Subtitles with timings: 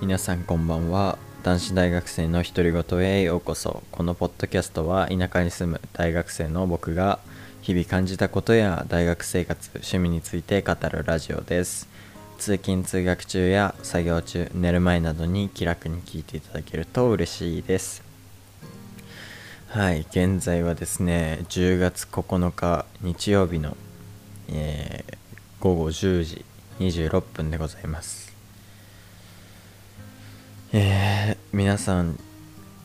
[0.00, 1.18] 皆さんこんばんは。
[1.42, 3.82] 男子大学生の独り言へようこそ。
[3.92, 7.18] このポッドキャストは田舎に住む大学生の僕が
[7.62, 11.88] 日々感じたことや大学生活趣味について語るラジオです。
[12.38, 18.09] 通勤通学中や作業中寝る前などに気楽に聞いていただけると嬉しいです。
[19.70, 23.76] はい現在はですね10月9日日曜日の、
[24.48, 25.20] えー
[25.60, 26.44] 午後10時
[26.78, 28.34] 26分でございます。
[30.72, 32.18] えー、皆さん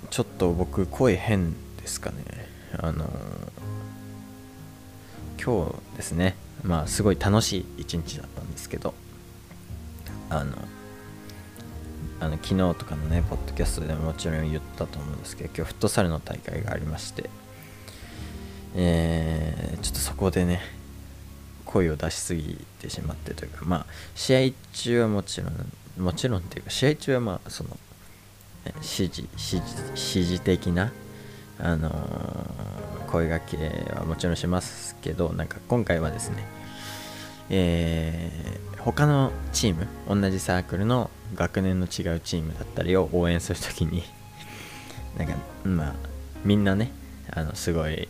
[0.10, 2.18] ちょっと僕声変ですかね。
[2.78, 3.10] あの
[5.42, 8.94] 今日ですねまあすごい楽しい一日だったんですけど
[10.30, 10.58] あの
[12.20, 17.30] あの昨日とかのねポッドキャストでももちろん言ったと思うんですけど今日フットサルの大会がありまして
[18.78, 20.60] えー、ちょっとそこでね
[21.66, 23.86] 声を出しすぎてしまってというかまあ
[24.16, 24.40] 試合
[24.74, 27.70] 中はもちろんもちろんっていうか試合中はまあその
[28.66, 30.92] ね指示指示指示的な
[31.60, 32.86] あのー
[33.16, 36.46] 声掛けはもちろんしますけどなんか今回はですね
[37.50, 44.04] えー他のチーム同じサークルの学年の違うチームだったりを応援するときに
[45.18, 45.96] なんかまあ
[46.44, 46.92] みんなね
[47.32, 48.08] あのすごい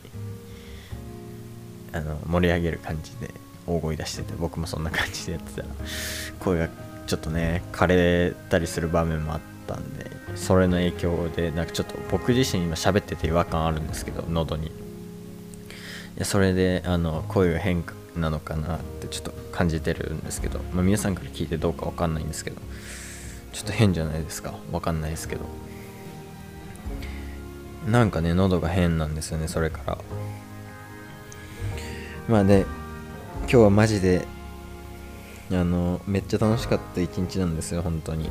[1.94, 3.34] あの盛り上げる感じで
[3.66, 5.68] 大声出してて僕もそんな感じでやってたら
[6.42, 6.70] 声が
[7.08, 14.68] ちょっとね枯れたりする場面もあったんでそれの影響でなんかちょっと僕自身今喋ってて違和感あるんですけど喉に。
[14.68, 14.72] い
[16.20, 17.84] やそれであの声が変
[18.16, 22.62] なのかなってちょっと感じてるんですけど、まあ、皆さんから聞いてどうかわかんないんですけど
[23.54, 24.54] ちょっと変じゃないですか。
[24.72, 25.46] わかんないですけど。
[27.88, 29.98] なんかね喉が変なんですよねそれから。
[32.28, 32.66] まあで
[33.42, 34.26] 今日はマジで
[35.52, 38.30] あのめっちゃ楽しかった一日なんですよ本当に。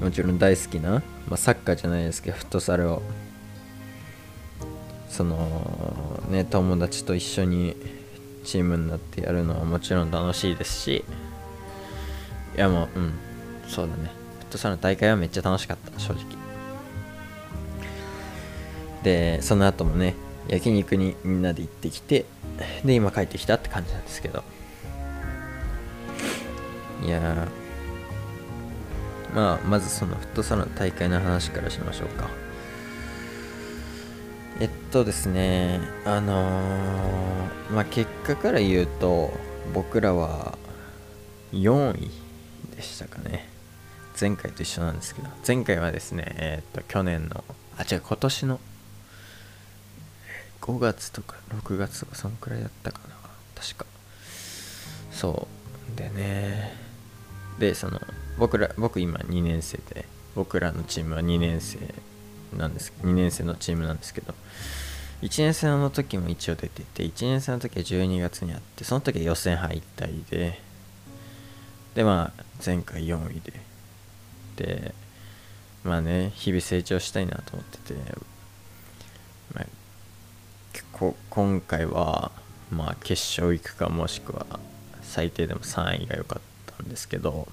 [0.00, 3.02] もちろん大好きな、まあ、サッカーじゃないですけどフットサルを。
[5.08, 7.76] そのね友達と一緒に
[8.44, 11.04] チームになってやるのはもちろん楽しいですし
[12.56, 13.12] いやもううん。
[13.66, 14.10] そうだね。
[14.40, 16.24] フットサルの大会はめっちゃ楽しかった正直。
[19.02, 20.14] でその後もね
[20.48, 22.26] 焼肉にみんなで行ってきて
[22.84, 24.44] で今帰ってきたって感じなんですけど。
[27.02, 27.48] いや
[29.34, 32.43] まあまずそのフットサルの大会の話からしましょうか。
[34.60, 39.32] えっとですねあのーまあ結果から言うと
[39.72, 40.56] 僕らは
[41.52, 42.10] 4位
[42.76, 43.48] でしたかね。
[44.20, 45.28] 前回と一緒なんですけど。
[45.46, 47.42] 前回はですねえっと去年の
[47.76, 48.60] あ違う今年の
[50.60, 53.14] 5月とか6月とかそのくらいだったかな。
[53.60, 53.86] 確か。
[55.10, 55.48] そ
[55.92, 55.96] う。
[55.96, 56.76] でね。
[57.58, 58.00] でその
[58.38, 61.78] 僕ら僕今2年生で僕らのチームは2年生
[62.56, 64.34] なんです2年生のチームなんですけど。
[65.22, 70.60] 1年生の時も一応出てて1年生の時は12月にあってその時は予選敗退で
[71.94, 73.52] でまあ前回4位で。
[74.56, 74.94] で
[75.82, 77.94] まあね日々成長したいなと思ってて、
[79.54, 79.66] まあ、
[80.72, 82.30] 結構今回は
[82.70, 84.46] まあ決勝行くかもしくは
[85.02, 87.48] 最低でも3位が良かったんですけど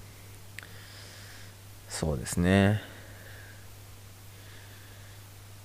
[1.88, 2.91] そうですね。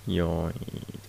[0.07, 0.53] 4位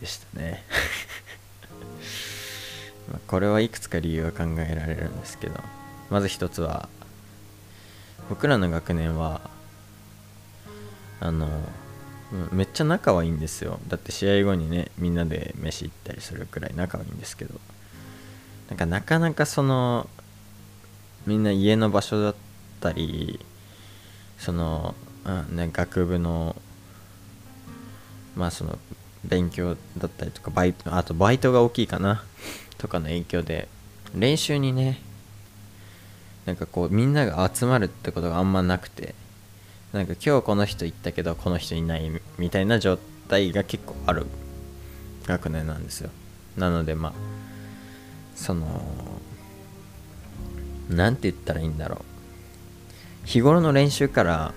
[0.01, 0.65] でしたね。
[3.11, 5.61] まこれはいくつか理由は考えられるんですけど。
[6.11, 6.89] まず一つは
[8.31, 9.43] 僕らの学年は
[11.21, 11.49] あの
[12.51, 13.81] めっちゃ仲はいいんですよ。
[13.89, 17.61] だって試合後にねみんなで飯行ったりするくらい仲はいいんですけど。
[18.69, 20.09] なんかなかなかその
[21.27, 22.35] みんな家の場所だっ
[22.81, 23.41] たり
[24.39, 24.95] その、
[25.25, 26.55] うんね、学部の
[28.39, 28.79] まあその
[29.25, 32.23] 勉強だったりとかバイトあとバイトが大きいかな
[32.79, 33.69] とかの影響で
[34.15, 35.01] 練習にね
[36.47, 39.15] なんかこうみんなが集まるってことがあんまなくて
[39.93, 42.97] なんか今日この人行ったけどこの人いないみたいな状
[43.29, 44.27] 態が結構ある
[45.27, 46.11] 学年なんですよ。
[46.57, 47.13] なのでまあ
[48.35, 48.83] その
[50.89, 51.99] なんて言ったらいいんだろう。
[53.27, 54.55] 日頃の練習から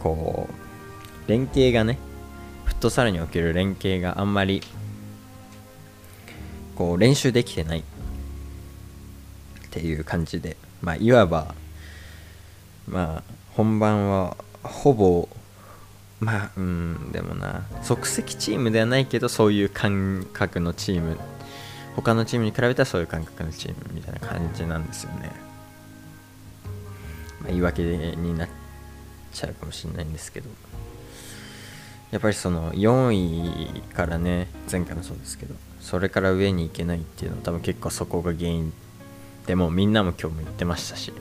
[0.00, 1.98] こう連携がね
[2.64, 4.62] フットサルにおける連携があんまり
[6.74, 7.82] こう練習できてないっ
[9.70, 11.54] ていう感じでまあいわば
[12.88, 13.22] まあ
[13.52, 15.28] 本番はほぼ
[16.20, 21.18] まあうんでもな即席チームではないけどそういう感覚のチーム
[21.96, 25.30] 他のチームに比べたらそういう感覚のチームみたいな感じなんですよね、
[27.40, 28.48] まあ、言い訳になっ
[29.32, 30.48] ちゃうかもしれないんですけど。
[32.14, 38.72] やっぱりその4位からね前回もそうですけどそれから上に行けないっていうのは多分結構そこが原因
[39.46, 41.12] でもみんなも今日も言ってましたし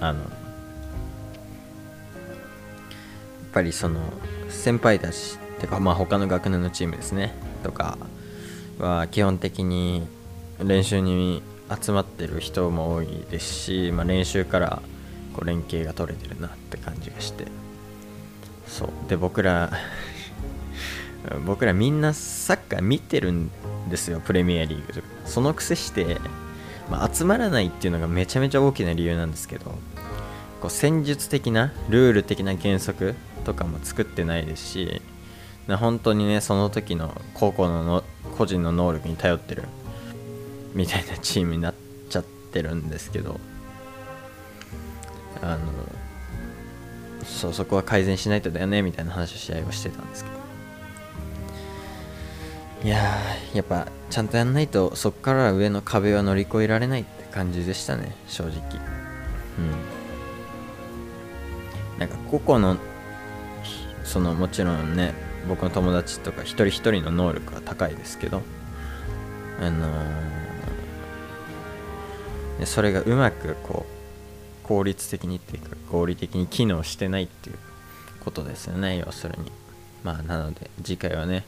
[0.00, 0.28] あのやっ
[3.52, 4.00] ぱりその
[4.48, 7.32] 先輩たちってかまあ他の学年のチームですね
[7.62, 7.96] とか
[8.80, 10.04] は基本的に
[10.58, 11.44] 練習に
[11.80, 14.82] 集まってる人も多いですし、まあ、練習から
[15.32, 17.67] こう連携が取れてるなって感じがして。
[18.68, 18.88] そう。
[19.08, 19.72] で僕ら
[21.46, 23.50] 僕らみんなサッカー見てるん
[23.90, 25.06] ですよプレミアリーグとか。
[25.24, 26.18] そのくせして、
[26.90, 29.74] まあ、集まらないっていうのがめちゃめちゃ大きな理由なんですけど
[30.60, 35.02] こう戦術的なルール的な原則とかも作ってないですし
[35.68, 38.04] 本当にねその時の高校のの
[38.36, 39.64] 個人の能力に頼ってる
[40.74, 41.74] みたいなチームになっ
[42.08, 43.38] ちゃってるんですけど
[45.42, 45.58] あの
[47.28, 50.38] そうそこは改善しないとだよねみたいな話を試合をしてたんですけど。
[52.84, 53.18] いや
[53.54, 58.52] やっぱちゃんとやんないとそこから上の壁は乗り越えられないって感じでしたね正直。
[59.58, 59.98] うん。
[61.98, 62.78] なんか個々の
[64.04, 65.12] そのもちろんね
[65.48, 68.42] 僕の友達とか一人一人の能力は高いですけど
[69.60, 73.97] あのー、それがうまくこう
[74.68, 77.58] 効率的にっていうか合理的に機能してないっていう
[78.20, 79.50] ことですよね要するに。
[80.04, 81.44] まあなので次回はね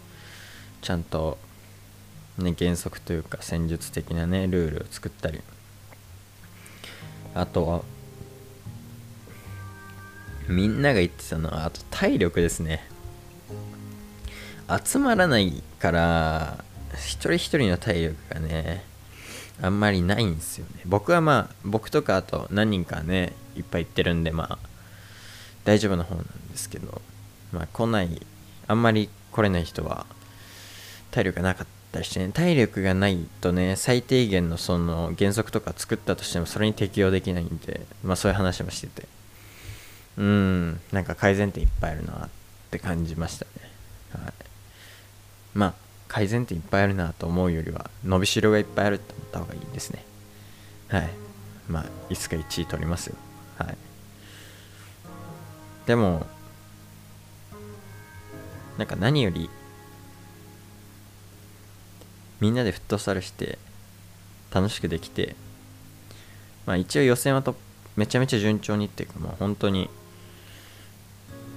[0.80, 1.36] ちゃんと
[2.38, 5.42] ね原則というか戦術的なねルールを作ったり。
[7.34, 7.82] あとは
[10.48, 12.82] みんなが言ってたのはあと体力ですね。
[14.82, 16.64] 集まらないから
[16.94, 18.89] 一人一人の体力がね
[19.62, 20.82] あんまりないんですよね。
[20.86, 24.58] 僕はまあ僕とかあと何人かねいっぱい行ってるんでまあ
[25.64, 27.00] 大丈夫な方なんですけど
[27.52, 28.26] まあ来ない
[28.66, 30.06] あんまり来れない人は
[31.10, 39.08] 体力がなかったりしてね体力がないとね最低限のその原則とか作ったとしてもそれに適用できないんでまあそういう話もしてて。
[40.16, 42.28] うんなんか改善点いっぱいあるなっ
[42.70, 43.50] て感じましたね。
[44.12, 44.32] はい。
[45.54, 45.74] まあ
[46.10, 50.04] 改善点いっぱいあるなと思うよりは伸びしろがいっぱいあるって思った方がいいですね。
[50.88, 51.10] はい。
[51.68, 53.16] まあいつか1位取りますよ。
[53.58, 53.76] はい。
[55.86, 56.26] でも
[58.76, 59.48] なんか何より
[62.40, 63.56] みんなでフットサルして
[64.52, 65.36] 楽しくできて
[66.66, 67.54] まあ一応予選はと
[67.94, 69.88] めちゃめちゃ順調にっていうかもう本当に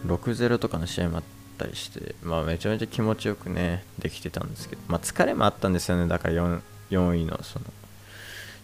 [0.06, 6.07] 6-0とかの試合もあってたりして、まあ、めちゃめちゃ気持ちよくねできてたんですけど、まあ、疲れもあったんですよね。
[6.07, 6.61] だから 4,
[6.91, 7.65] 4位のその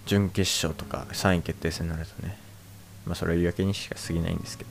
[0.06, 2.38] 準決勝とか3位決定戦になるとね、
[3.06, 4.70] まあ、それは言い訳にしか過ぎないんですけど、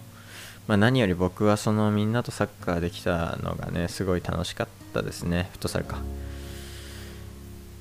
[0.66, 5.48] まあ、何より僕はそのみんなとサッカーできたのがねすごい楽しかったですね。
[5.52, 5.98] フットサルか。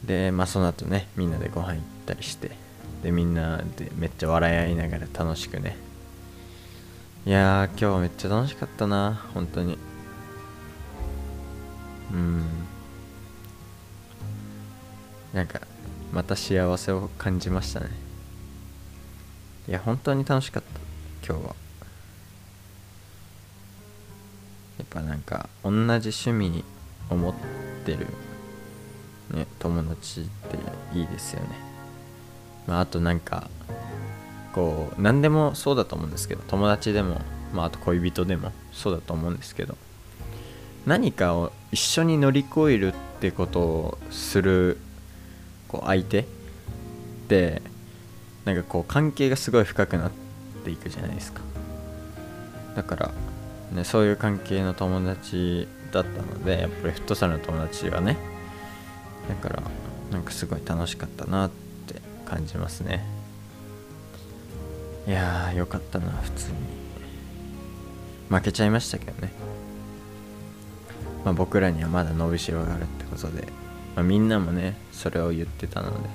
[0.06, 2.52] でまあその後ねみんなでご飯行ったりして
[3.04, 5.76] でみんなでめっちゃ笑い合いながら楽しくね。
[7.26, 9.78] いやー今日めっちゃ楽しかったな本当に。
[12.12, 12.44] うん。
[15.34, 15.62] なんか
[16.14, 17.88] また幸せを感じましたね。
[19.68, 20.80] いや本当に楽しかった。
[21.34, 21.56] 今日は。
[24.78, 26.64] やっぱなんか同じ趣味
[27.10, 27.34] を持っ
[27.86, 28.08] てる
[29.32, 30.58] ね友達って
[30.98, 31.50] いいですよね。
[32.68, 33.50] まああとなんか
[34.54, 37.22] こう何でもそうだと思うんですけど友達でも
[37.54, 39.76] まああと恋人でもそうだと思うんですけど
[40.88, 44.78] 何かを一緒に乗り越えるってことをする
[45.68, 46.26] こう相手っ
[47.28, 47.62] て
[48.46, 50.12] なんかこう関係がすごい深くなっ
[50.64, 51.42] ていくじゃないですか。
[52.78, 53.12] だから、
[53.74, 58.16] ね、そういう関係の友達だったのでやっぱりフットサルの友達はね
[59.28, 59.64] だから
[60.10, 61.50] なんかすごい楽しかったなっ
[61.86, 63.06] て感じますね。
[65.06, 66.56] いやーよかったな普通に。
[68.30, 69.34] 負けちゃいましたけどね。
[71.28, 73.50] まあ、僕らにはまだ伸びしろがあるってことで、
[73.98, 76.10] まあ、みんなもねそれを言ってたので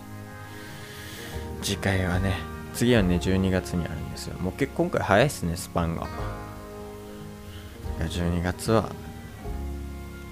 [1.60, 2.32] 次回はね
[2.72, 4.38] 次はね12月にあるんですよ。
[4.38, 6.08] もう結構今回早いっすねスパンが。
[7.98, 8.88] 12月は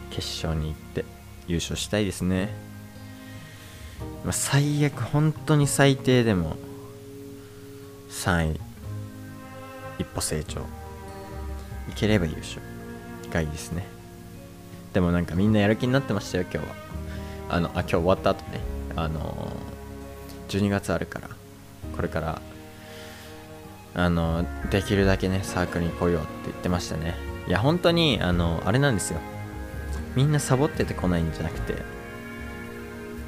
[0.08, 1.04] 決勝に行って
[1.46, 2.48] 優勝したいですね、
[4.24, 6.56] まあ、最悪本当に最低でも
[8.08, 8.60] 3位
[9.98, 10.60] 一歩成長。
[10.60, 10.64] い
[11.94, 12.62] ければ優勝。
[13.30, 13.99] がいいですね。
[14.92, 16.74] でもなんかみんなやる気になってましたよ今日は。
[17.48, 18.60] あのあ今日終わった後ね。
[18.96, 19.52] あの
[20.48, 21.28] 12月あるから
[21.96, 22.42] これから
[23.94, 27.14] あのできるだけねサークルに来ようって言ってましたね。
[27.46, 29.20] いや本当にあのあれなんですよ。
[30.14, 31.74] みんなサボってて来ないんじゃなくて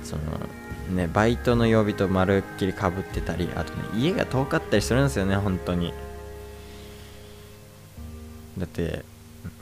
[0.03, 0.23] その
[0.97, 5.93] ねバイトの曜日とまるっきりかぶってたりあとね家が遠かったりするんですよね本当に。
[8.59, 9.05] だって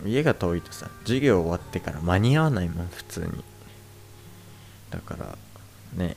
[0.04, 3.44] 家が遠いとさ授業終わってから間に合わないもん普通に。
[4.90, 5.38] だから
[5.94, 6.16] ね。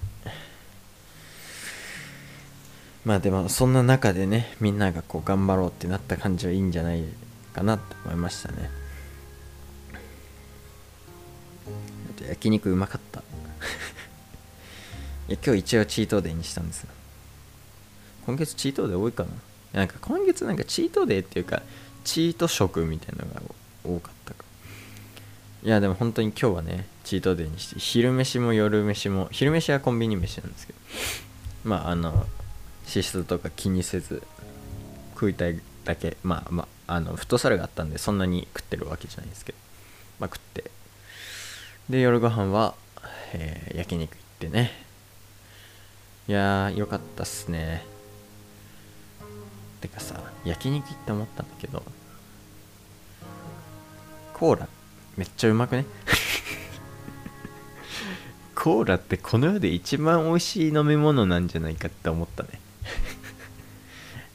[3.05, 7.03] まあでもそんな中でねみんながこう頑張ろうってなった感じはいいんじゃない
[7.53, 8.69] かなって思いましたね。
[12.27, 13.22] 焼肉うまかった。
[15.27, 16.86] いや今日一応チートデーにしたんです
[18.25, 19.29] 今月チートデー多いかな。
[19.74, 21.62] なんか今月なんかチートデーっていうか
[22.03, 23.41] チート食みたいなのが
[23.83, 24.45] 多かったか。
[25.63, 30.79] いやでも本当に今日はねチートデーにして昼飯も夜飯も昼飯はコンビニ飯なんですけど
[31.63, 32.10] まああの
[32.86, 34.22] 脂質とか気にせず
[35.13, 39.58] 食いたいだけまあまああのフットサルがあったんでそんなに食ってるわけじゃないですけど
[40.20, 40.70] まあ食って。
[41.89, 42.75] で夜ご飯は、
[43.34, 44.72] えー、焼肉行ってね。
[46.27, 47.86] いやーよかったっすね。
[49.82, 51.84] てかさ焼肉行って思ったんだけど
[54.34, 54.70] コーラ
[55.17, 55.86] めっちゃうまくね？
[58.55, 62.50] コーラってこの世で一番美味しい飲み物なんじゃないかって思ったね。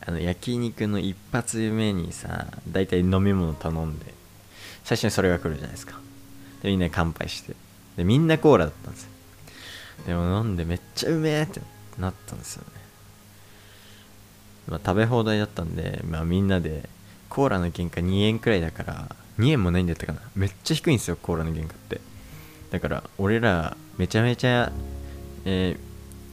[0.07, 4.15] あの焼肉の一発目にさ大体飲み物頼んで
[4.85, 5.99] 最初にそれが来るじゃないですか。
[6.63, 7.55] でみんな乾杯して。
[7.97, 9.11] でみんなコーラだったんですよ。
[10.07, 11.61] でも飲んでめっちゃうめえって
[11.99, 12.69] なったんですよね。
[14.69, 16.89] まあ、食べ放題だったんで、まあ、みんなで
[17.29, 20.21] コーラの原価2円くらいだから2円もないんだったかな。
[20.35, 22.01] めっちゃ低いんですよコーラの原価って。
[22.71, 24.73] だから俺らめちゃめちゃ、
[25.45, 25.77] え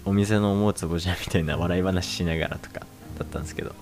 [0.06, 2.86] ー、お店の思うつぼじゃんみたいな笑い話しながらとか
[3.18, 3.74] だったんですけど。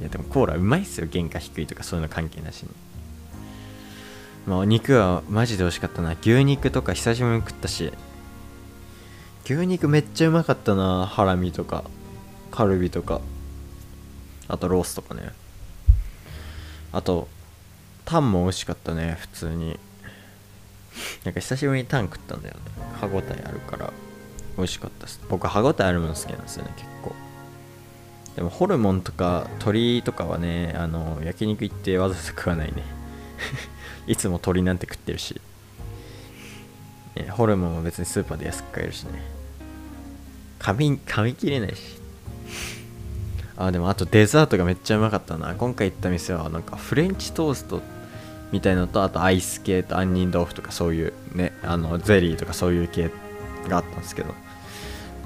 [0.00, 2.70] いやでもコーラうまいっすよ原価低いとかそういうの関係なしに。
[4.46, 6.16] まあお肉はマジで美味しかったな。
[6.20, 7.92] 牛肉とか久しぶりに食ったし。
[9.44, 11.06] 牛肉めっちゃうまかったな。
[11.06, 11.84] ハラミとか
[12.50, 13.20] カルビとか。
[14.48, 15.30] あとロースとかね。
[16.92, 17.28] あと
[18.04, 19.78] タンも美味しかったね普通に。
[21.24, 22.60] なんか久しぶりにタン食ったんだよね。
[23.00, 23.92] 歯ごたえあるから。
[24.56, 25.20] 美味しかったです。
[25.28, 27.14] 僕歯ごたえあるもの好きなんですよね結構。
[28.36, 32.82] でもホルモンとか鶏とかはねあの焼肉行ってわざわざ食わないね。
[34.06, 35.40] いつも鶏なんて食ってるし、
[37.14, 39.22] ね、ホルモンも別にスーパーで安く買えるしね。
[40.58, 42.01] 噛み噛み切れないし。
[43.56, 45.54] あでもあとデザートがめっちゃうまかったな。
[45.54, 47.82] 今回行った店はなんかフレンチトースト
[48.50, 53.10] みたいのとあとアイス系と杏仁豆腐とかそういうねあのゼリーとかそういう系
[53.68, 54.34] があったんですけど。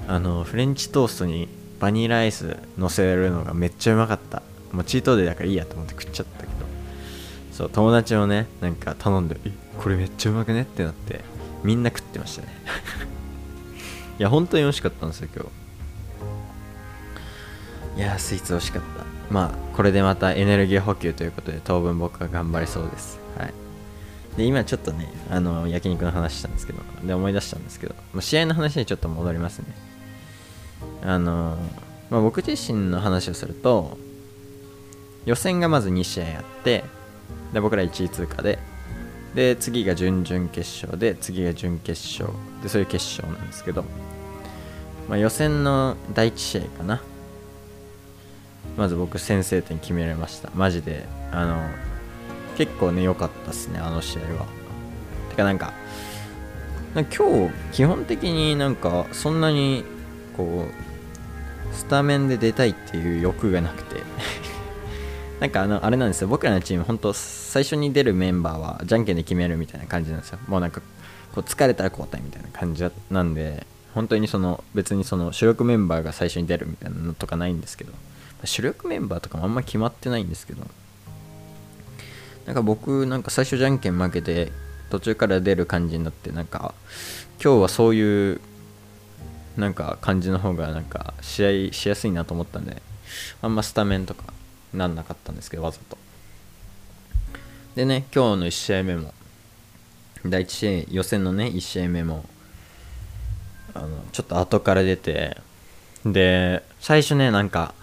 [0.09, 1.49] あのフレンチトーストに
[1.81, 4.41] バニラアイス乗せるのがめっちゃうまかった。
[4.71, 6.51] もうチートデーだからいいやと思って食っちゃったけど。
[7.51, 9.37] そう友達もねなんか頼んで
[9.79, 11.21] これめっちゃうまくねってなって
[11.63, 12.47] みんな食ってましたね。
[14.19, 15.66] いや本当に美味しかったんですよ今日。
[17.97, 19.05] いやスイーツ美味しかった。
[19.33, 23.19] まあこれでまたエネルギー補給ということで当分僕は頑張れそうです。
[23.37, 23.53] はい。
[24.37, 29.65] で今ちょっとねあの焼肉の話したんですけどで思い出したんですけど試合の話にちょっと戻りますね。
[31.03, 31.57] あの、
[32.11, 33.97] まあ、僕自身の話をすると
[35.25, 36.83] 予選がまず2試合あって
[37.51, 38.59] で僕ら1位通過で
[39.33, 43.83] で次が準々決勝で次が準決勝でそういう決勝なんですけど、
[45.09, 47.01] まあ、予選の第1試合かな。
[48.75, 50.51] まず僕先制点決められました。
[50.55, 51.05] マジで。
[51.31, 51.61] あの
[52.57, 54.45] 結構ね良かったっすねあの試合は。
[55.29, 55.73] てかなんか
[56.95, 59.83] 今日基本的になんかそんなに
[60.35, 64.01] こうスタメンで出たいっていう欲がなくて。
[65.39, 66.27] なんかあのあれなんですよ。
[66.27, 70.39] 僕らのチーム本当最初に出るメンバーはじゃんけんで決めるみたいな感じなんですよ。
[70.47, 70.81] もうなんか
[71.35, 77.93] こう疲れたら交代みたいな感じなんで本当にその別にその主力メンバーが最初に出るみたいなのとかないんですけど。
[78.43, 80.65] 主力メンバーとかもあんま決まってないんですけど。
[82.47, 84.53] なんか僕なんか最初じゃんけん負けて
[84.89, 86.73] 途中から出る感じになってなんか
[87.43, 88.41] 今日はそういう
[89.57, 92.81] なんか感じの方がなんか試合しやすいなと思ったんで
[93.41, 94.33] あんまスタメンとか
[94.73, 95.97] なんなかったんですけどわざと。
[97.75, 99.13] でね今日の1試合目も
[100.25, 102.23] 第1試合予選のね1試合目も
[103.73, 105.37] あのちょっと後から出て
[106.05, 107.73] で最初ねなんか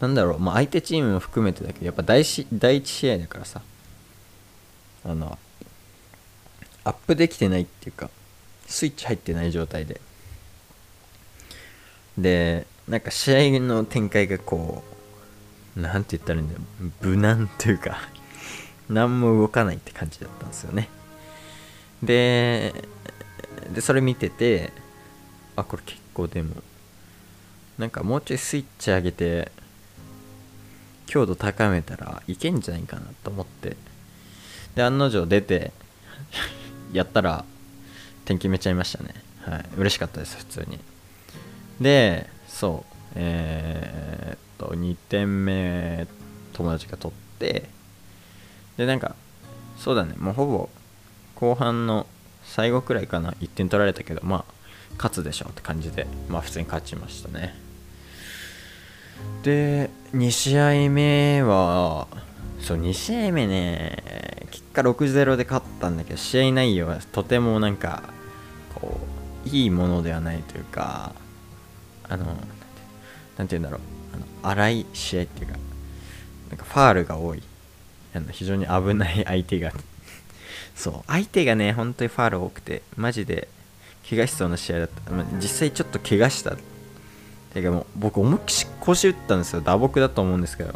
[0.00, 3.60] なんだろう、まあ、相手チームも含めてだけどやっぱ第一第一試合だからさ
[5.04, 5.38] あの
[6.84, 8.10] アップできてないっていうか
[8.66, 10.00] スイッチ入ってない状態で。
[12.18, 14.82] でなんか試合の展開がこ
[15.76, 16.60] うなんて言ったらいいんだよ
[17.00, 17.98] 無難というか
[18.90, 20.88] 何も動かないって感じだったんですよね。
[22.02, 22.74] で
[23.72, 24.72] でそれ見てて
[25.54, 26.56] あこれ結構でも
[27.78, 29.52] なんかもうちょいスイッチ上げて
[31.10, 33.76] 強度高めたらいけんじゃないかなと思って。
[34.76, 35.72] で案の定出て
[36.94, 37.44] やったら
[38.24, 39.12] 点決めちゃいましたね。
[39.40, 39.64] はい。
[39.76, 40.78] 嬉しかったです普通に。
[41.80, 42.96] でそう。
[43.16, 44.38] えー、っ
[44.68, 46.06] と2点目
[46.52, 47.68] 友達が取って
[48.76, 49.16] でなんか
[49.78, 50.14] そうだね。
[50.16, 50.68] もうほぼ
[51.34, 52.06] 後半の
[52.44, 53.32] 最後くらいかな。
[53.40, 54.54] 1点取られたけどまあ
[54.96, 57.69] 勝つでしょうって感じでまあ普通に勝ちましたね。
[59.42, 62.06] で2試合目は
[62.60, 64.02] そう2試合目ね
[64.50, 68.02] 結果6-0で勝ったんだけど試合内容はとてもなんか
[68.74, 69.00] こ
[69.46, 71.14] ういいものではないというか
[72.08, 72.24] あの
[73.36, 73.80] なんて言うんだろう
[74.14, 75.58] あの荒い試合っていうか
[76.50, 77.42] なんかファールが多い。
[78.14, 79.72] あの非常に危ない相手が。
[80.74, 83.48] そう相手がね本当にファール多くてマジで
[84.08, 86.56] 怪我しそうな試合だった、まあ、実際ちょっと怪我した。
[87.52, 89.60] てかもう僕思いっきり腰打ったんですよ。
[89.60, 90.70] 打撲だと思うんですけど。
[90.70, 90.72] い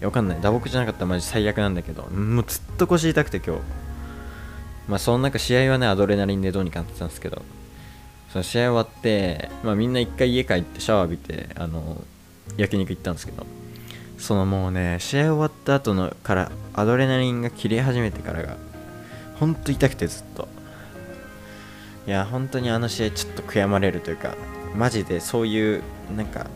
[0.00, 0.40] やわかんない。
[0.40, 2.02] 打撲じゃなかったらマジ最悪なんだけど。
[2.04, 3.62] もうずっと腰痛くて今日。
[4.88, 7.42] まあその中試合はねアドレナリンでどうにかなってたんですけど。
[8.32, 12.02] その試合終わって、まあ、みんな一回家帰ってシャワー浴びてあの
[12.56, 13.46] 焼肉行ったんですけど。
[14.18, 18.56] そのもうね試合終わった後のからアドレナリンが切れ始めてからが
[19.38, 20.48] ほんと痛くてずっと。
[22.06, 24.34] いや本当にあの試合ちょっと悔やまれるというか
[24.76, 25.82] マジでそういう
[26.14, 26.46] なんか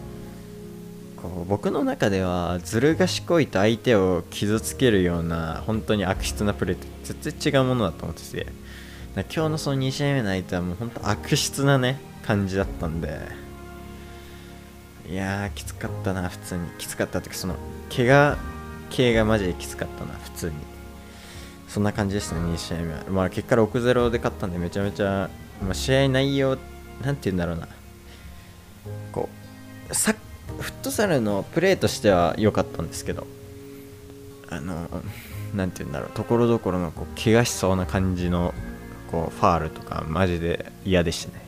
[1.16, 8.46] こう僕の中ではずる賢いと相手を傷つけるような本当に悪質なプレーって絶対違うものだと思ってて
[9.14, 13.18] 今日のその2試合目の相手はもう本当悪質なね感じだったんで。
[15.08, 16.68] いやーきつかったな普通に。
[16.78, 17.56] きつかったっていうかその
[17.94, 18.38] 怪我
[18.90, 20.54] 系がマジできつかったな普通に。
[21.66, 22.94] そんな感じでしたね2試合目。
[22.94, 25.28] はまあ結果6-0で勝ったんでめちゃめちゃ、
[25.60, 26.56] まあ、試合内容
[27.02, 27.66] なんて言うんだろうな。
[29.10, 29.39] こう
[29.92, 30.18] サフ
[30.70, 33.26] ットサルのプレーとしては良かったんですけど
[34.48, 34.88] あの
[35.54, 38.54] なんて言うんだろうところどころのこう怪我しそうな感じの
[39.10, 41.44] こうファールとかマジで嫌でしたね、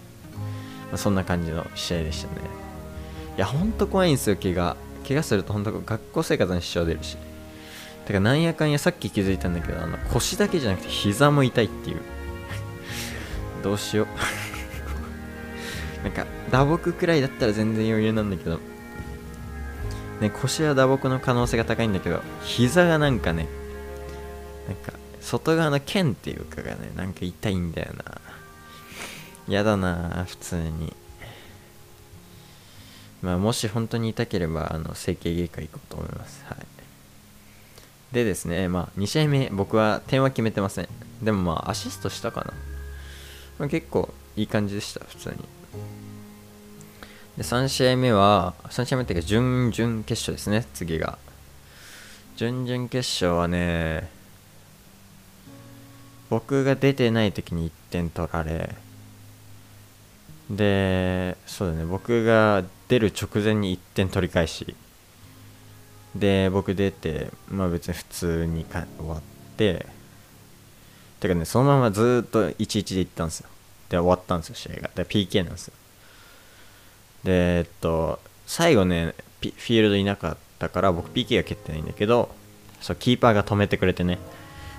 [0.89, 2.35] まあ、そんな感じの試合でしたね。
[3.37, 4.77] いやほんと怖いんですよ怪我。
[5.07, 7.17] 怪我すると本当学校生活に支障出るし。
[8.05, 12.01] てかなんやかんやさっき気づいたんだけどあの腰だけじゃなくて膝も痛いっていう。
[13.63, 14.07] どうしよう。
[16.05, 18.61] なんか打撲くらいだったら全然余裕なんだけど。
[20.23, 23.49] ね腰は打撲の可能性が高いんだけど膝がなんかね
[24.69, 28.21] なんか外側の腱っていうかがねなんか痛いんだよな。
[29.49, 30.93] やだな普通に。
[33.21, 36.45] まあもし本当に痛ければあの整形外科行こうと思います。
[36.47, 36.59] はい。
[38.13, 40.89] でですねまあ2試合目僕は点は決めてません。
[41.23, 42.53] でもまあアシストしたかな、
[43.59, 45.62] まあ、結構いい感じでした普通に。
[47.37, 51.19] で3試合目は3試合目っていうか準々決勝ですね次が。
[52.37, 54.11] 準々決勝はね
[56.31, 58.75] 僕が出てない時に1点取られ。
[60.51, 64.75] でそうだね僕が出る直前に1点取り返し。
[66.15, 69.21] で僕出てまあ別に普通にか終わっ
[69.57, 69.87] て。
[71.21, 73.49] てかねそのままずっと1-1でいったんですよ。
[73.89, 74.91] で終わったんですよ試合が。
[74.95, 75.75] で PK なんですよ。
[77.25, 82.31] で、えっと、最後ね、フィールドいなかったから、僕 PK が蹴ってないんだけど、
[82.81, 84.19] そう、キーパーが止めてくれてね、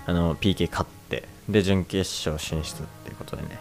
[0.05, 3.59] あの、PK 勝って、で、準決勝進出っていうことでね、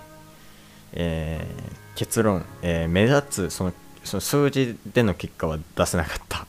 [0.92, 3.72] えー、結論、えー、目立つ、その、
[4.04, 6.38] その数字での結果は出せなかった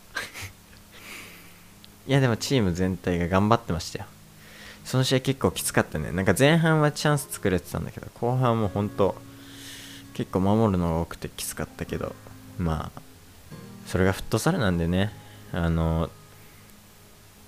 [2.08, 4.06] いや、でもチーム全体が頑張ってましたよ。
[4.84, 6.12] その試合結構きつかったね。
[6.12, 9.15] なんか前半はチャンス作れてたんだけど、後半も本当
[10.13, 12.13] 結構守るのが多くてきつかったけど、
[12.57, 13.01] まあ
[13.87, 15.11] それがフットサルなんでね。
[15.51, 16.09] あの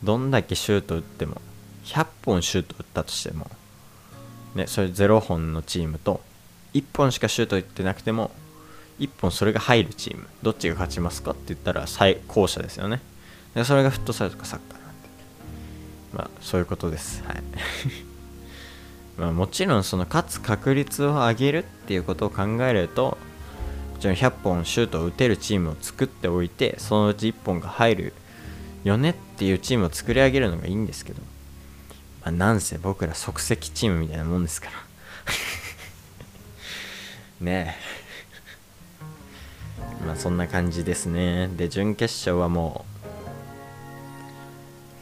[0.04, 1.42] どんだけシュート打っても
[1.86, 3.50] 100本シュート打ったとしても
[4.54, 6.22] ねそれ0本のチームと
[6.76, 8.30] 1本しかシュート打ってなくても
[9.00, 13.02] 1本それが入るチームどっちが勝ちますかって言ったら最後者ですよね。
[13.54, 15.10] でそれがフットサルとかサッカーなんで。
[16.14, 17.24] まあそういうことです。
[17.26, 17.44] はい。
[19.18, 23.18] まあもちろんその勝つ確率を上げるっていうことを考えると
[24.06, 28.14] ちろん100本シュートを打てるチームを作っておいてそのうち1本が入る
[28.84, 31.22] よねっていうチームを作り上げるのがいいんですけど、
[32.22, 34.74] まあ、なんせ僕ら即席チームみたいなもんですから。
[37.42, 37.78] ね
[40.02, 40.06] え。
[40.06, 41.48] まあそんな感じですね。
[41.48, 43.06] で準決勝はもう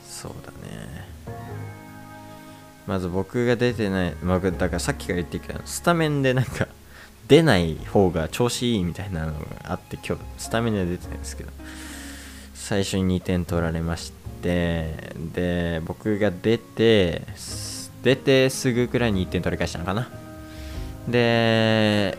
[0.10, 1.08] そうだね。
[2.88, 6.68] まず僕が出てない、まあ、だからさっきから言ってるけどスタメンでなんか
[7.28, 11.52] 出ない方が調子いいみたいなのがあって今日スタメンで出てないんですけど
[12.54, 17.24] 最初に2点取られましてで僕が出て
[18.04, 20.10] 出てすぐくらいに1点取り返したのかな。
[21.08, 22.18] で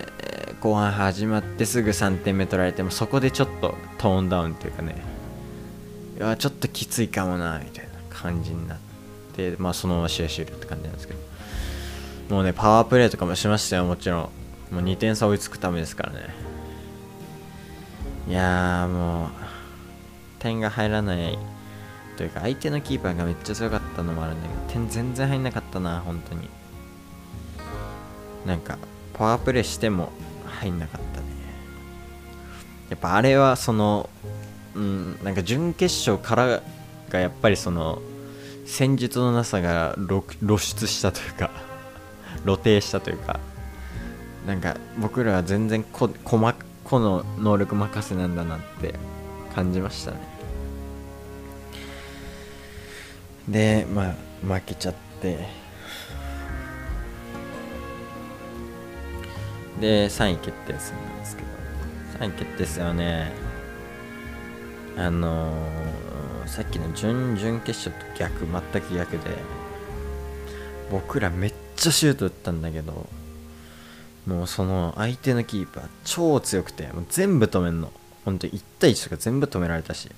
[0.61, 4.97] 後半始まってすぐ3点目取られてもそこでちょっとトーンダウンというかね
[6.19, 8.79] いやちょっときついかもなみたいな感じになっ
[9.35, 11.21] てまあそのまま試合終了って感じなんですけど
[12.35, 14.44] もうねパワープレーとかもしましたよもちろん。
[14.71, 16.35] もう2点差追いつくためですからね。
[18.29, 19.31] いやーもう
[20.39, 21.39] 点が入らない
[22.17, 26.49] というか相手のキーパーがめっちゃ強かったのもあるんだけど点全然入んなかったな本当に。
[28.47, 28.79] なんか
[29.15, 30.13] パワープレイしても
[30.47, 31.27] 入んなかったね。
[32.91, 34.09] やっぱあれはその
[34.75, 36.63] うんなんか準決勝から
[37.11, 38.01] がやっぱりその
[38.67, 41.51] 戦術のなさが露出したというか
[42.45, 43.39] 露呈したというか。
[44.47, 46.55] なんか僕らは全然こ細
[46.85, 48.95] 個の能力任せなんだなって
[49.55, 50.19] 感じましたね。
[53.49, 54.15] でまあ
[54.47, 55.65] 負けちゃって。
[59.81, 61.55] で3位決定戦なんですけど。
[62.19, 63.33] 3位決定戦はね
[64.97, 69.37] あのー、さっきの準々決勝と逆全く逆で
[70.91, 73.07] 僕らめっちゃシュート打ったんだけど
[74.27, 77.93] もうその相手のキーパー超強くてもう全部止めんの。
[78.25, 80.11] 本当に1対1とか全部止められたし。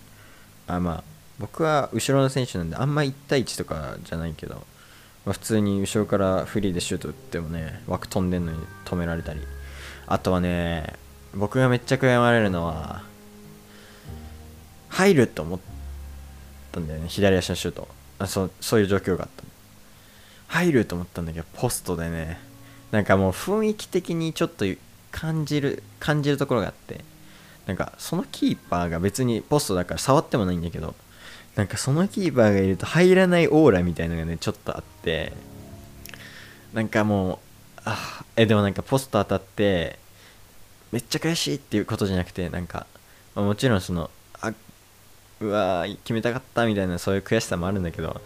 [0.69, 1.05] あまあ
[1.39, 4.67] 僕は後ろの選手なんであんま1対1とかじゃないけど
[5.27, 9.41] まあ、普通に後ろからフリーでシュート打ってもね枠飛んでんのに止められたり。
[10.07, 10.95] あとはね
[11.35, 13.03] 僕がめっちゃ悔やまれるのは
[14.89, 15.59] 入ると思っ
[16.71, 17.89] たんだよね左足のシュート。
[18.21, 19.45] あそそういう状況があった。
[20.47, 22.39] 入ると思ったんだけどポストでね
[22.97, 24.65] なんかもう雰囲気的にちょっと
[25.11, 27.05] 感じる感じるところがあって
[27.67, 30.95] なんかそのキーパーが別にポストだから触ってもないんだけど
[31.57, 35.35] なんかそのキーパーがいると入らないオーラみたいなのがねちょっとあって
[36.73, 37.39] なんかもう
[37.85, 39.99] あえでもなんかポスト当たって
[40.91, 42.87] めっちゃ悔しいっていうことじゃなくてなんか、
[43.35, 44.55] まあ、もちろんそのあ
[45.41, 48.23] うわ決めたかったみたいなそういう悔しさもあるんだけど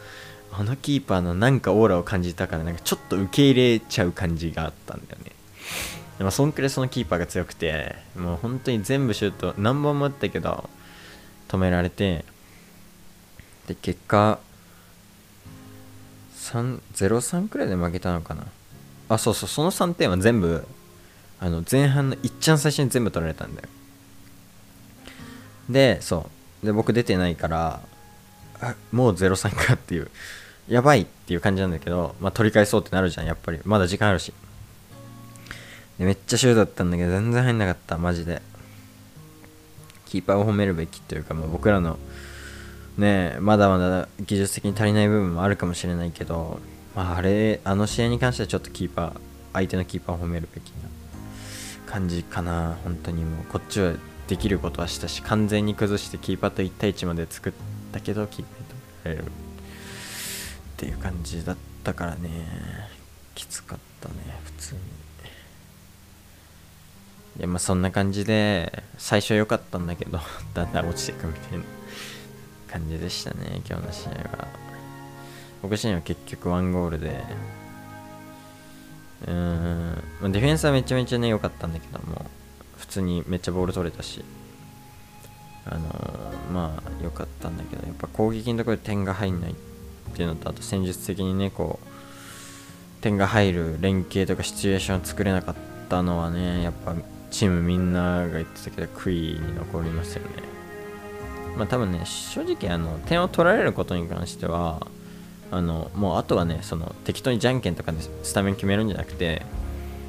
[0.53, 5.33] あのキーパーのなんかオーラを感じたからなんかちょっと受け入れちゃう感じがあったんだよね。
[6.19, 10.69] でもそんくらいそのキーパーが強くてもう本当に全部シュート何本も打ったけど
[11.49, 12.25] 止められて
[13.67, 14.39] で結果
[16.37, 18.45] 0-3くらいで負けたのかな。
[19.09, 20.67] あそうそうその3点は全部
[21.41, 23.69] あの前半のいっちゃん最初に全部取られたんだよ。
[25.71, 26.29] でそ
[26.63, 26.67] う。
[26.67, 27.81] で僕出てないから
[28.61, 30.11] あもう0-3かっていう。
[30.71, 33.59] やばいっていう感じなんだけど、まあ、取り返そうってなるじゃんやっぱり。
[33.65, 34.33] まだ時間あるし。
[35.99, 38.41] でめっちゃシュートだったんだけど全然入んなかったマジで。
[40.07, 41.99] キーパーを褒めるべきというか、まあ、僕らの
[42.99, 46.61] ねまだまだ技術的に足りない部分もあるかもしれないけど、
[46.97, 49.13] まあ、あれあの試合に関してはちょっとキーパー
[49.53, 50.89] 相手のキーパーを褒めるべきな
[51.87, 53.25] 感じかな本当に。
[53.25, 53.93] もうこっちは
[54.29, 57.53] できることはしたし完全に崩してキーパーと1対1まで作っ
[57.93, 59.09] たけどキーパーと。
[59.09, 59.25] やれる
[60.81, 62.31] っていう感じだったからね。
[63.35, 64.15] きつかったね
[64.45, 64.81] 普通に。
[67.39, 70.21] いやまあそんな感じで最初良かったんだけど
[70.55, 71.65] だんだん落ちていくみたいな
[72.73, 74.49] 感じでしたね今日の試合は。
[75.61, 77.25] 僕自身は結局1ゴールで。
[79.27, 82.25] うーんディフェンスはめちゃめちゃね良かったんだけども
[82.79, 84.25] 普通にめっちゃボール取れたし。
[85.67, 89.70] あのー、まあ良かったんだけどやっぱ攻撃のところで点が入んないって
[90.11, 95.55] っていうのとあと戦術的にねこう点が入る連携とかシチュエーションを作れなかっ
[95.89, 96.95] たのはねやっぱ
[97.31, 100.61] チームみんなが言ってたけど悔いに残りますよね。
[101.57, 104.87] まあ多分ね、正直あの点を取られることに関しては、
[105.51, 109.43] あのもうあとはね、その適当にじゃんけんとかでスタメン決めるんじゃなくて、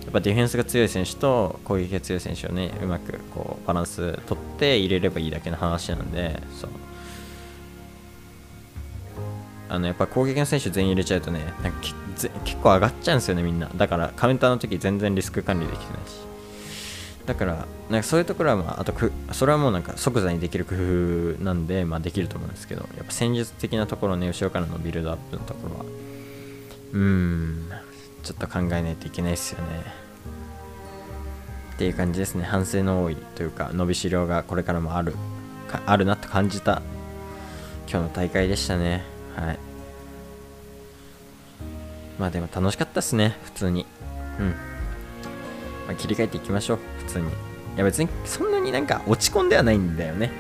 [0.03, 6.69] やっぱディフェンスが強い選手と攻撃が強い選手をね、うまくこうバランス取って入れればいいだけの話なんで、そう。
[9.71, 11.79] あのやっぱ攻撃の選手全員入れちゃうとね、なんか
[12.43, 13.69] 結構上がっちゃうんですよね、みんな。
[13.75, 16.21] だからカウンターの時全然リスク管理できてないし。
[17.25, 25.85] だからなんかそういうところはまああとくそれはもうなんか即座にできる工夫なんでまあできると思うんですけどやっぱ戦術的なところね後ろからのビルドアップのところは
[26.93, 27.69] うーん
[28.23, 29.83] ちょっと考えないといけないですよね
[31.75, 35.13] っていう感じですね反省の多いというか伸びしろがこれからもある
[35.67, 36.81] かあるなと感じた
[37.87, 39.59] 今日の大会でしたねはい。
[42.19, 43.85] まあでも楽しかったっすね普通に。
[44.39, 44.55] うん、ま
[45.91, 47.27] あ、切り替えていきましょう普通に。
[47.27, 47.29] い
[47.77, 50.31] や別にそんなになんか落ち込んではないんだよね。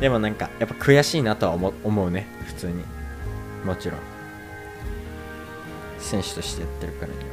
[0.00, 2.84] でもなんかやっぱ悔しいなとは思思うね普通に。
[3.64, 4.00] もちろん。
[5.98, 7.24] 選手としてやってるからには。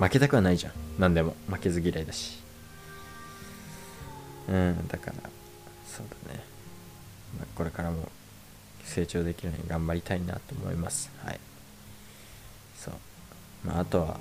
[0.00, 0.72] 負けたくはないじゃん。
[0.98, 1.36] 何でも。
[1.48, 2.44] 負けず嫌いだし。
[4.48, 5.14] うんだから
[5.86, 6.44] そうだね、
[7.38, 8.08] まあ、これからも
[8.84, 11.10] 成長できるように頑張りたいなと思います。
[11.24, 11.40] はい。
[12.76, 12.94] そう。
[13.64, 14.18] まああとは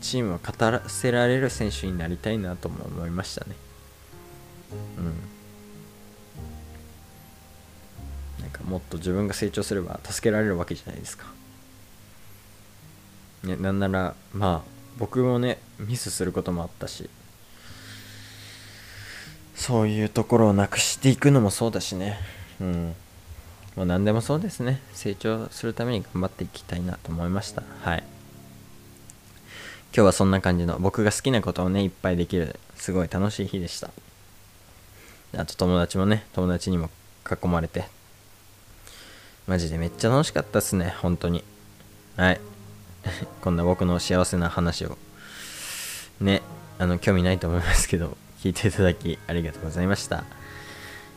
[0.00, 3.56] チームを語らせられる選手になりたいなとも思いましたね。
[4.98, 5.14] うん。
[8.42, 11.26] なんかもっと自分が成長すれば助けられるわけじゃないですか。
[13.44, 17.10] ね、なんならまあ僕もねミスすることもあったし
[19.54, 22.18] そういうところをなくしていくのもそうだしね。
[22.60, 22.94] うん。
[23.76, 24.80] もう何でもそうですね。
[24.92, 27.62] 成長するために頑張っていきたいなと思いました。
[27.82, 28.04] はい。
[29.94, 33.90] 今日はそんな感じの僕が好きなことをねいっぱいできるすごい楽しい日でした。
[35.36, 36.90] あと友達もね友達にも
[37.30, 37.84] 囲まれて。
[39.46, 41.42] マジでめっちゃ楽しかったっすね本当に。
[42.16, 42.40] はい。
[43.40, 44.98] こんな僕の幸せな話を。
[46.20, 46.42] ね
[46.78, 50.24] あの興味ないと思いますけど聞いていただきありがとうございました。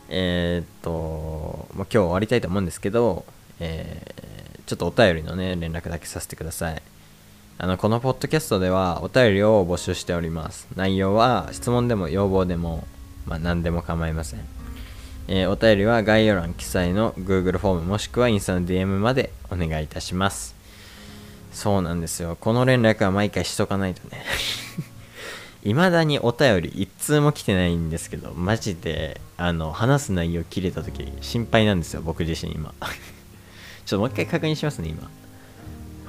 [0.08, 3.24] えー、っと、まあ、今日終わりたいと思うんですけど、
[3.60, 6.82] えー、ちょっとお便りのね連絡だけさせてください
[7.58, 12.86] あのこのポッドキャストではお便りを募集しております内容は質問でも要望でも、
[13.26, 14.40] まあ、何でも構いません
[15.28, 20.56] えー、お便りは概要欄記載の Google フォームもしくはインスタの DM までお願いいたします
[21.56, 22.36] そうなんですよ。
[22.38, 24.22] この連絡は毎回しとかないとね。
[25.66, 32.72] 未だにお便り一通も来てないんですけど、マジで、あの、話す内容切れた時心配なんですよ、僕自身今。
[33.84, 35.10] ちょっともう一回確認しますね、今。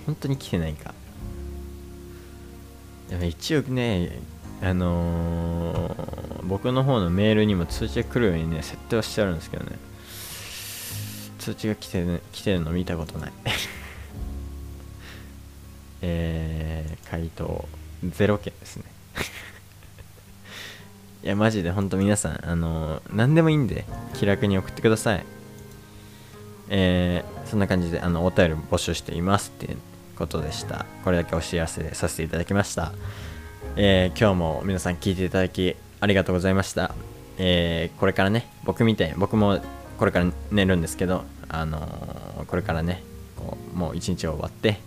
[0.05, 0.93] 本当に来てないか。
[3.23, 4.19] 一応ね、
[4.61, 9.71] あのー、僕の方のメールにも通知が来るようにね、設定はしてあるんですけどね。
[11.39, 13.31] 通知が来て,、ね、来てるの見たことない。
[16.03, 17.67] えー、回答
[18.05, 18.96] 0件ですね
[21.27, 25.25] いやマジで本当皆さんあの何でもいいんで気楽に送ってください。
[26.69, 29.77] えー、そんな感じであのお便り募集していますっていう
[30.15, 30.85] ことでした。
[31.03, 32.93] これだけお知らせさせていただきました。
[33.75, 36.95] えー、今日も皆さん聞いていただきありがとうございました。
[37.37, 39.59] えー、これからね僕みたい僕も
[39.99, 43.03] これから寝るんですけどあの、これからね
[43.35, 44.79] こうもう一日終わって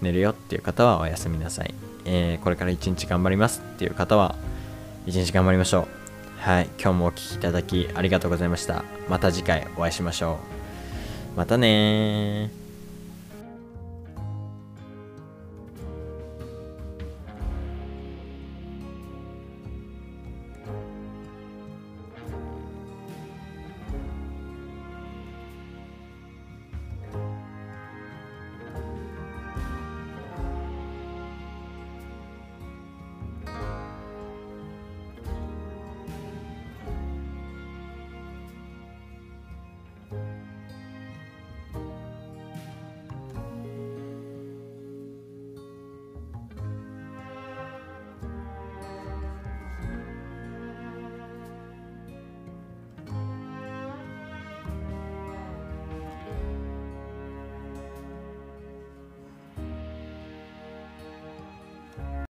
[0.00, 1.74] 寝るよっていう方はおやすみなさい。
[2.06, 4.34] え、これから一日頑張りますっていう方は
[5.06, 5.88] 一日頑張りましょう。
[6.40, 8.84] はい、今日もお聴きいただきありがとうございました。
[9.08, 10.38] また次回お会いしましょ
[11.34, 11.36] う。
[11.36, 12.63] またね